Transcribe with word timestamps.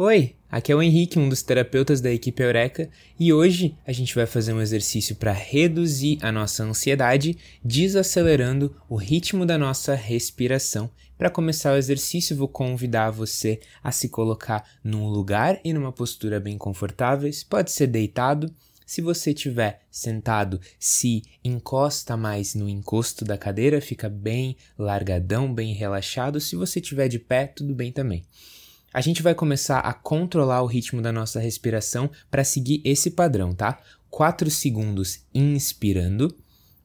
Oi, 0.00 0.36
aqui 0.48 0.70
é 0.70 0.76
o 0.76 0.80
Henrique, 0.80 1.18
um 1.18 1.28
dos 1.28 1.42
terapeutas 1.42 2.00
da 2.00 2.08
equipe 2.08 2.40
Eureka, 2.40 2.88
e 3.18 3.32
hoje 3.32 3.76
a 3.84 3.90
gente 3.90 4.14
vai 4.14 4.26
fazer 4.26 4.52
um 4.52 4.60
exercício 4.60 5.16
para 5.16 5.32
reduzir 5.32 6.20
a 6.22 6.30
nossa 6.30 6.62
ansiedade, 6.62 7.36
desacelerando 7.64 8.76
o 8.88 8.94
ritmo 8.94 9.44
da 9.44 9.58
nossa 9.58 9.96
respiração. 9.96 10.88
Para 11.16 11.28
começar 11.28 11.72
o 11.72 11.76
exercício, 11.76 12.36
vou 12.36 12.46
convidar 12.46 13.10
você 13.10 13.58
a 13.82 13.90
se 13.90 14.08
colocar 14.08 14.64
num 14.84 15.08
lugar 15.08 15.58
e 15.64 15.72
numa 15.72 15.90
postura 15.90 16.38
bem 16.38 16.56
confortáveis. 16.56 17.42
Pode 17.42 17.72
ser 17.72 17.88
deitado. 17.88 18.54
Se 18.86 19.02
você 19.02 19.32
estiver 19.32 19.80
sentado, 19.90 20.60
se 20.78 21.24
encosta 21.42 22.16
mais 22.16 22.54
no 22.54 22.68
encosto 22.68 23.24
da 23.24 23.36
cadeira, 23.36 23.80
fica 23.80 24.08
bem 24.08 24.56
largadão, 24.78 25.52
bem 25.52 25.74
relaxado. 25.74 26.40
Se 26.40 26.54
você 26.54 26.78
estiver 26.78 27.08
de 27.08 27.18
pé, 27.18 27.48
tudo 27.48 27.74
bem 27.74 27.90
também 27.90 28.22
a 28.92 29.00
gente 29.00 29.22
vai 29.22 29.34
começar 29.34 29.80
a 29.80 29.92
controlar 29.92 30.62
o 30.62 30.66
ritmo 30.66 31.02
da 31.02 31.12
nossa 31.12 31.40
respiração 31.40 32.10
para 32.30 32.44
seguir 32.44 32.80
esse 32.84 33.10
padrão, 33.10 33.54
tá? 33.54 33.78
4 34.10 34.50
segundos 34.50 35.24
inspirando, 35.34 36.34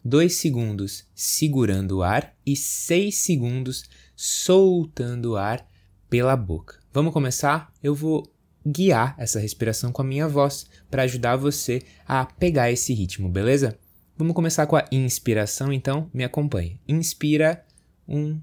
2 0.04 0.34
segundos 0.36 1.06
segurando 1.16 2.00
o 2.00 2.04
ar 2.04 2.36
e 2.46 2.56
6 2.56 3.16
segundos 3.16 3.84
soltando 4.16 5.32
o 5.32 5.38
ar 5.38 5.66
pela 6.10 6.36
boca. 6.36 6.80
Vamos 6.92 7.14
começar? 7.14 7.74
Eu 7.82 7.96
vou 7.96 8.30
guiar 8.66 9.16
essa 9.18 9.40
respiração 9.40 9.92
com 9.92 10.02
a 10.02 10.06
minha 10.06 10.28
voz 10.28 10.66
para 10.90 11.04
ajudar 11.04 11.36
você 11.38 11.82
a 12.08 12.26
pegar 12.26 12.72
esse 12.72 12.94
ritmo, 12.94 13.30
beleza? 13.30 13.78
Vamos 14.16 14.36
começar 14.36 14.68
com 14.68 14.76
a 14.76 14.86
inspiração, 14.92 15.74
então 15.74 16.10
me 16.14 16.24
acompanhe. 16.24 16.80
Inspira, 16.88 17.66
um, 18.08 18.40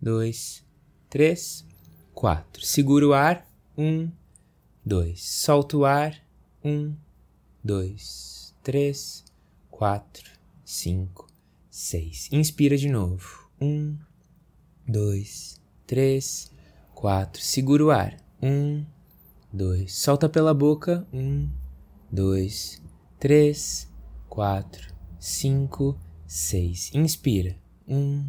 dois, 0.00 0.62
três, 1.08 1.64
quatro. 2.14 2.64
Segura 2.64 3.08
o 3.08 3.12
ar, 3.12 3.46
um, 3.76 4.10
dois. 4.84 5.22
Solta 5.22 5.76
o 5.76 5.84
ar, 5.84 6.16
um, 6.64 6.94
dois, 7.62 8.54
três, 8.62 9.24
quatro, 9.70 10.30
cinco, 10.64 11.26
seis. 11.70 12.28
Inspira 12.32 12.76
de 12.76 12.88
novo, 12.88 13.48
um, 13.60 13.96
dois, 14.86 15.60
três, 15.86 16.50
quatro. 16.94 17.42
Segura 17.42 17.84
o 17.84 17.90
ar, 17.90 18.16
um, 18.42 18.84
dois. 19.52 19.94
Solta 19.94 20.28
pela 20.28 20.52
boca, 20.52 21.06
um, 21.12 21.48
dois, 22.10 22.82
três, 23.18 23.88
quatro, 24.28 24.92
cinco, 25.18 25.98
seis. 26.26 26.90
Inspira, 26.94 27.56
um, 27.86 28.28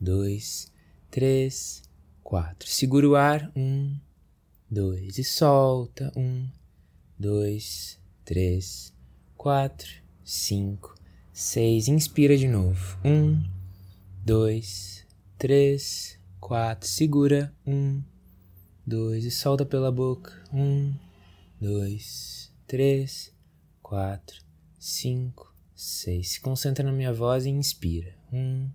dois, 0.00 0.70
três, 1.10 1.81
quatro. 2.32 2.66
Segura 2.66 3.06
o 3.06 3.14
ar, 3.14 3.52
um, 3.54 3.94
dois, 4.70 5.18
e 5.18 5.22
solta, 5.22 6.10
um, 6.16 6.48
dois, 7.18 8.00
três, 8.24 8.90
quatro, 9.36 9.90
cinco, 10.24 10.94
seis. 11.30 11.88
Inspira 11.88 12.34
de 12.34 12.48
novo, 12.48 12.98
um, 13.04 13.38
dois, 14.24 15.06
três, 15.36 16.18
quatro. 16.40 16.88
Segura, 16.88 17.54
um, 17.66 18.02
dois, 18.86 19.26
e 19.26 19.30
solta 19.30 19.66
pela 19.66 19.92
boca, 19.92 20.32
um, 20.50 20.94
dois, 21.60 22.50
três, 22.66 23.30
quatro, 23.82 24.42
cinco, 24.78 25.54
seis. 25.76 26.30
Se 26.30 26.40
concentra 26.40 26.82
na 26.82 26.92
minha 26.92 27.12
voz 27.12 27.44
e 27.44 27.50
inspira, 27.50 28.16
um, 28.32 28.70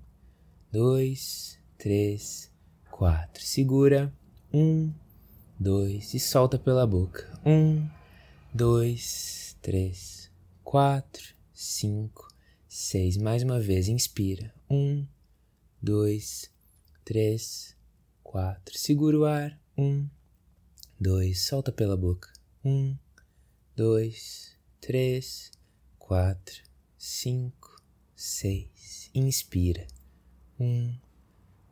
dois, 0.71 1.59
três, 1.75 2.51
quatro. 2.97 3.43
Segura. 3.43 4.11
Um, 4.51 4.91
dois. 5.59 6.15
E 6.15 6.19
solta 6.19 6.57
pela 6.57 6.87
boca. 6.87 7.31
Um, 7.45 7.87
dois, 8.51 9.55
três, 9.61 10.31
quatro, 10.63 11.35
cinco, 11.53 12.27
seis. 12.67 13.15
Mais 13.15 13.43
uma 13.43 13.59
vez. 13.59 13.87
Inspira. 13.87 14.51
Um, 14.67 15.05
dois, 15.79 16.51
três, 17.05 17.77
quatro. 18.23 18.75
Segura 18.75 19.19
o 19.19 19.25
ar. 19.25 19.61
Um, 19.77 20.09
dois. 20.99 21.45
Solta 21.45 21.71
pela 21.71 21.95
boca. 21.95 22.33
Um, 22.65 22.97
dois, 23.75 24.57
três, 24.81 25.51
quatro, 25.99 26.63
cinco, 26.97 27.79
seis. 28.15 29.11
Inspira. 29.13 29.85
Um, 30.59 30.97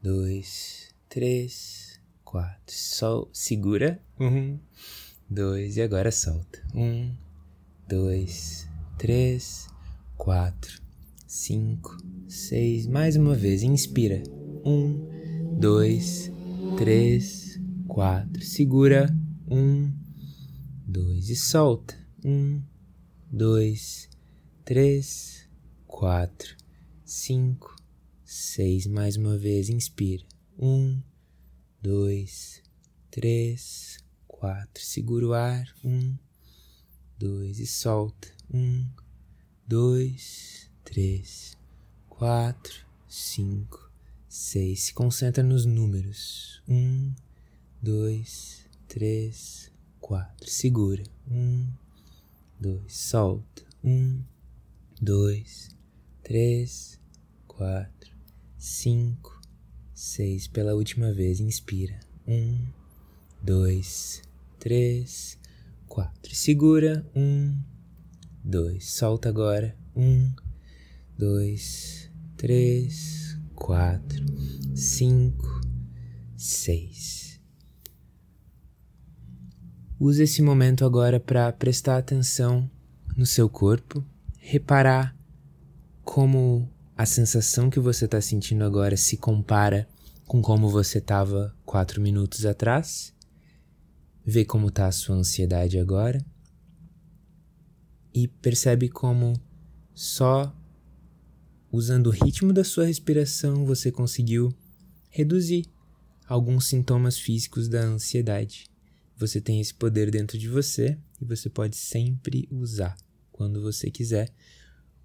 dois, 0.03 0.94
três, 1.15 1.97
quatro. 2.25 2.59
Sol, 2.67 3.29
segura. 3.31 4.03
Um, 4.19 4.59
dois, 5.29 5.77
e 5.77 5.81
agora 5.81 6.11
solta. 6.11 6.61
Um, 6.75 7.09
dois, 7.87 8.67
três, 8.97 9.69
quatro, 10.17 10.81
cinco, 11.25 11.95
seis. 12.27 12.85
Mais 12.85 13.15
uma 13.15 13.33
vez, 13.33 13.63
inspira. 13.63 14.23
Um, 14.65 15.57
dois, 15.57 16.29
três, 16.75 17.61
quatro. 17.87 18.43
Segura. 18.43 19.07
Um, 19.49 19.93
dois, 20.85 21.29
e 21.29 21.35
solta. 21.37 21.97
Um, 22.25 22.61
dois, 23.31 24.09
três, 24.65 25.47
quatro, 25.87 26.57
cinco, 27.05 27.73
seis. 28.25 28.85
Mais 28.85 29.15
uma 29.15 29.37
vez, 29.37 29.69
inspira. 29.69 30.25
Um, 30.57 31.01
dois, 31.81 32.63
três, 33.11 33.97
quatro. 34.25 34.81
Segura 34.81 35.27
o 35.27 35.33
ar. 35.33 35.67
Um, 35.83 36.17
dois 37.19 37.59
e 37.59 37.67
solta. 37.67 38.29
Um, 38.53 38.87
dois, 39.67 40.71
três, 40.85 41.57
quatro, 42.07 42.85
cinco, 43.07 43.91
seis. 44.29 44.83
Se 44.83 44.93
concentra 44.93 45.43
nos 45.43 45.65
números. 45.65 46.61
Um, 46.69 47.13
dois, 47.81 48.65
três, 48.87 49.69
quatro. 49.99 50.49
Segura. 50.49 51.03
Um, 51.29 51.67
dois, 52.57 52.95
solta. 52.95 53.63
Um, 53.83 54.23
dois, 55.01 55.69
três, 56.23 56.97
quatro, 57.45 58.15
cinco 58.57 59.34
seis. 59.95 60.47
Pela 60.47 60.75
última 60.75 61.11
vez, 61.11 61.39
inspira. 61.39 61.97
Um, 62.27 62.59
dois, 63.41 64.21
três, 64.59 65.39
quatro. 65.87 66.35
Segura. 66.35 67.09
Um, 67.15 67.57
dois. 68.43 68.91
Solta 68.91 69.29
agora. 69.29 69.75
Um, 69.95 70.31
dois, 71.17 72.11
três, 72.35 73.39
quatro, 73.55 74.23
cinco, 74.75 75.61
seis. 76.35 77.39
Use 79.97 80.21
esse 80.21 80.41
momento 80.41 80.83
agora 80.83 81.21
para 81.21 81.51
prestar 81.53 81.97
atenção 81.97 82.69
no 83.15 83.25
seu 83.25 83.47
corpo, 83.47 84.05
reparar 84.37 85.15
como 86.03 86.69
a 86.97 87.05
sensação 87.05 87.69
que 87.69 87.79
você 87.79 88.05
está 88.05 88.21
sentindo 88.21 88.63
agora 88.63 88.95
se 88.95 89.17
compara 89.17 89.87
com 90.25 90.41
como 90.41 90.69
você 90.69 90.99
estava 90.99 91.53
quatro 91.65 92.01
minutos 92.01 92.45
atrás. 92.45 93.13
Vê 94.25 94.45
como 94.45 94.69
está 94.69 94.87
a 94.87 94.91
sua 94.91 95.15
ansiedade 95.15 95.77
agora. 95.77 96.25
E 98.13 98.29
percebe 98.29 98.87
como 98.87 99.33
só 99.93 100.55
usando 101.69 102.07
o 102.07 102.11
ritmo 102.11 102.53
da 102.53 102.63
sua 102.63 102.85
respiração 102.85 103.65
você 103.65 103.91
conseguiu 103.91 104.55
reduzir 105.09 105.65
alguns 106.25 106.65
sintomas 106.67 107.19
físicos 107.19 107.67
da 107.67 107.81
ansiedade. 107.81 108.69
Você 109.17 109.41
tem 109.41 109.59
esse 109.59 109.73
poder 109.73 110.09
dentro 110.09 110.37
de 110.37 110.47
você 110.47 110.97
e 111.21 111.25
você 111.25 111.49
pode 111.49 111.75
sempre 111.75 112.47
usar 112.49 112.95
quando 113.33 113.61
você 113.61 113.91
quiser 113.91 114.33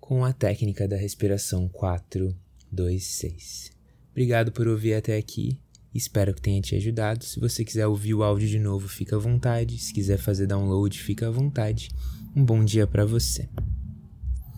com 0.00 0.25
a 0.25 0.32
técnica 0.32 0.88
da 0.88 0.97
respiração 0.97 1.69
426. 1.69 3.73
Obrigado 4.11 4.50
por 4.50 4.67
ouvir 4.67 4.94
até 4.94 5.17
aqui. 5.17 5.61
Espero 5.94 6.32
que 6.32 6.41
tenha 6.41 6.61
te 6.61 6.76
ajudado. 6.76 7.25
Se 7.25 7.41
você 7.41 7.64
quiser 7.64 7.87
ouvir 7.87 8.14
o 8.14 8.23
áudio 8.23 8.49
de 8.49 8.58
novo, 8.58 8.88
fica 8.88 9.17
à 9.17 9.19
vontade. 9.19 9.79
Se 9.79 9.93
quiser 9.93 10.19
fazer 10.19 10.47
download, 10.47 10.99
fica 10.99 11.29
à 11.29 11.31
vontade. 11.31 11.91
Um 12.35 12.44
bom 12.44 12.64
dia 12.64 12.87
para 12.87 13.05
você. 13.05 13.49